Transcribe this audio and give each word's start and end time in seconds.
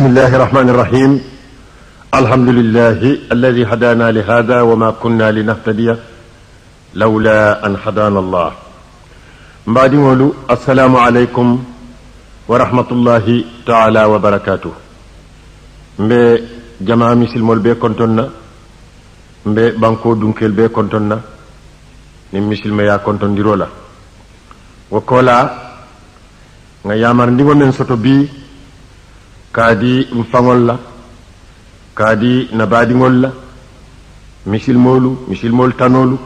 بسم 0.00 0.16
الله 0.16 0.32
الرحمن 0.38 0.68
الرحيم. 0.72 1.10
الحمد 2.20 2.48
لله 2.58 3.00
الذي 3.36 3.62
هدانا 3.68 4.06
لهذا 4.16 4.58
وما 4.68 4.90
كنا 4.96 5.28
لنهتدي 5.36 5.88
لولا 6.96 7.40
أن 7.66 7.76
هدانا 7.84 8.18
الله. 8.24 8.50
بعد 9.76 9.92
مولو 10.04 10.26
السلام 10.56 10.96
عليكم 10.96 11.46
ورحمة 12.48 12.88
الله 12.96 13.26
تعالى 13.68 14.02
وبركاته. 14.12 14.72
ب 16.08 16.10
جماعة 16.80 17.14
مسلم 17.20 17.46
البي 17.52 17.72
كنتنا 17.76 18.24
ب 19.54 19.56
بانكو 19.80 20.08
دونكيل 20.16 20.52
بي 20.56 20.68
كنتنا 20.76 21.20
ني 22.32 22.40
مسلم 22.40 22.80
يا 22.88 22.96
كنتن 23.04 23.36
ديرولا 23.36 23.68
وكولا 24.90 25.38
nga 26.84 26.96
yamar 26.96 27.28
ndigo 27.28 27.52
nen 27.52 27.76
soto 27.76 27.96
bi 28.00 28.39
kaadi 29.52 30.08
nfaŋol 30.14 30.60
la 30.68 30.74
kaadi 31.94 32.48
nabadiŋol 32.52 33.14
la 33.22 33.30
misilmolu 34.46 35.10
misilmolu 35.28 35.72
tanolu 35.72 36.16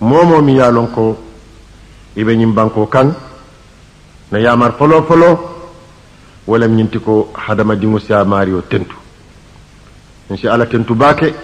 momo 0.00 0.40
mi 0.42 0.52
ye 0.58 0.70
lon 0.72 0.88
ko 0.94 1.16
i 2.16 2.24
be 2.24 2.32
ñiŋ 2.36 2.52
banko 2.54 2.86
kaŋ 2.86 3.08
na 4.32 4.38
yamar 4.38 4.72
folo 4.78 5.02
folo 5.08 5.28
wolem 6.46 6.72
ñinti 6.76 6.98
ko 6.98 7.32
hadamadiŋo 7.34 7.98
si 7.98 8.12
a 8.12 8.24
tentu 8.70 8.96
nsi 10.30 10.46
ala 10.48 10.66
tentu 10.66 10.94
baake 10.94 11.34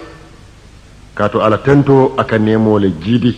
kaatu 1.15 1.41
ala 1.41 1.57
tento 1.57 2.13
aka 2.17 2.37
nemo 2.39 2.77
le 2.79 2.89
jiidi 3.03 3.35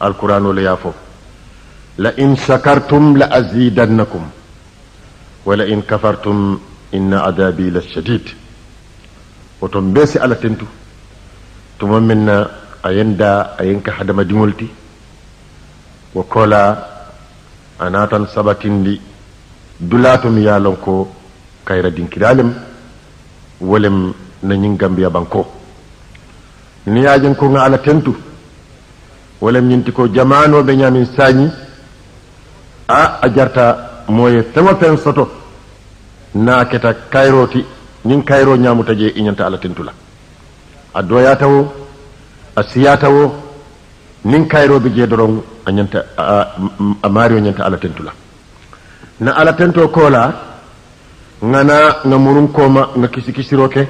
alqur'ano 0.00 0.52
le 0.52 0.62
yaafo 0.62 0.92
la 1.98 2.10
in 2.16 2.36
shakartum 2.36 3.16
la 3.16 3.26
azidannakum 3.38 4.22
a 12.82 12.92
yenda 12.92 13.54
a 13.58 13.64
yenka 13.64 13.92
hadamadiŋol 13.92 14.52
ti 14.56 14.68
wo 16.14 16.22
kola 16.22 16.60
a 17.78 17.90
naatan 17.90 18.26
sabatindi 18.26 19.00
dulaato 19.80 20.30
mi 20.30 20.42
ye 20.42 20.58
lon 20.58 20.76
ko 20.76 21.08
kayra 21.64 21.90
dinkiralem 21.90 22.54
wolem 23.60 24.12
na 24.42 24.54
ñiŋ 24.54 24.76
gambiya 24.76 25.10
banko 25.10 25.46
ni 26.86 27.00
ye 27.02 27.20
jen 27.20 27.34
ko 27.34 27.48
ŋa 27.48 27.62
ala 27.64 27.78
tentu 27.78 28.14
wolem 29.40 29.66
ñinti 29.68 29.92
ko 29.92 30.06
jamano 30.08 30.62
be 30.62 30.76
ñamin 30.76 31.06
sañi 31.16 31.50
a 32.88 33.18
a 33.22 33.28
jarta 33.34 34.04
moye 34.08 34.44
soto 35.02 35.37
naketa 36.34 36.94
kayroti 37.10 37.64
ñin 38.04 38.22
kayro 38.24 38.56
ñamuta 38.56 38.94
je 38.94 39.12
iñanta 39.16 39.46
ala 39.46 39.58
tentula. 39.58 39.92
A 40.94 41.02
doyata 41.02 41.46
wo 41.46 41.72
a 42.56 42.62
siyata 42.62 43.08
wo 43.10 43.34
nin 44.24 44.46
kayroɓe 44.48 44.88
je 44.94 45.06
doron 45.06 45.42
a 45.66 45.70
ñanta 45.72 46.04
a 47.02 47.08
mario 47.08 47.38
ñanta 47.40 47.64
ala 47.64 47.76
tentula. 47.78 48.12
Na 49.20 49.32
ala 49.32 49.52
tento 49.54 49.88
koola 49.88 50.34
ngana 51.44 51.74
ŋa 52.04 52.16
murun 52.18 52.48
kooma 52.52 52.88
ŋa 52.96 53.08
kisi 53.08 53.32
kisiro 53.32 53.68
ke 53.68 53.86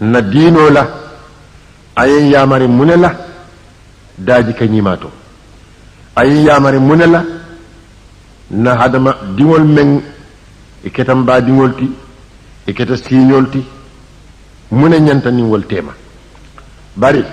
na 0.00 0.20
diino 0.20 0.70
la 0.70 0.86
ayen 1.96 2.30
yamari 2.30 2.66
mune 2.68 2.96
la 2.96 3.10
daaji 4.18 4.52
ka 4.54 4.64
ñima 4.66 4.96
to 4.96 5.10
ayen 6.16 6.44
yamari 6.46 6.78
mune 6.78 7.06
la 7.06 7.22
na 8.50 8.74
hadama 8.78 9.16
diŋol 9.36 9.64
meŋ 9.64 10.00
i 10.84 10.90
keta 10.90 11.14
mbaa 11.14 11.40
diŋol 11.40 11.72
ti 11.78 11.86
keta 12.74 12.96
siiñol 12.96 13.50
ti 13.50 13.64
mune 14.70 15.00
ñanta 15.00 15.30
niŋ 15.30 15.46
wol 15.50 15.64
tema 15.66 15.92
bari 16.96 17.24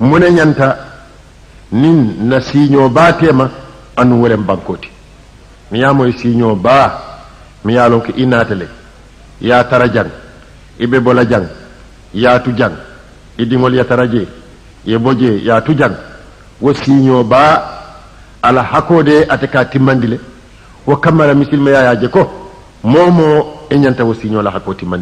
mune 0.00 0.30
ñanta 0.30 0.76
niŋ 1.72 1.96
na 2.28 2.40
siiñoo 2.40 2.88
baa 2.88 3.12
tema 3.12 3.50
anu 3.96 4.20
wolem 4.22 4.42
banko 4.44 4.76
ti 4.76 4.88
mi 5.70 5.78
ye 5.80 5.92
moyi 5.92 6.12
siiñoo 6.12 6.54
baa 6.54 6.92
mi 7.64 7.72
ye 7.74 7.88
lon 7.88 8.00
ko 8.00 8.12
i 8.16 8.26
naata 8.26 8.54
le 8.54 8.68
ye 9.40 9.52
a 9.52 9.64
tara 9.64 9.88
jaŋ 9.88 10.08
i 10.78 10.86
be 10.86 11.00
bo 11.00 11.12
la 11.12 11.24
jaŋ 11.24 11.46
ye 12.14 12.26
a 12.28 12.38
tu 12.40 12.52
jaŋ 12.56 12.72
i 13.38 13.46
diŋol 13.46 13.74
ye 13.74 13.84
tara 13.84 14.06
je 14.06 14.26
ye 14.84 14.98
bo 14.98 15.14
je 15.14 15.40
ye 15.44 15.50
a 15.50 15.60
tu 15.62 15.74
jaŋ 15.74 15.92
wo 16.60 16.74
siiñoo 16.74 17.24
baa 17.24 17.62
ala 18.42 18.62
hakkoo 18.62 19.02
de 19.02 19.24
ate 19.28 19.46
ka 19.48 19.64
timmandi 19.64 20.06
le 20.06 20.20
wo 20.86 20.96
kamma 20.96 21.26
la 21.26 21.34
misilima 21.34 21.70
ye 21.70 21.96
je 22.00 22.08
ko 22.08 22.39
moo 22.82 23.10
moo 23.10 23.44
e 23.70 23.76
ñanta 23.78 24.04
wasiñola 24.04 24.50
hakkoti 24.50 24.84
mandi. 24.86 24.98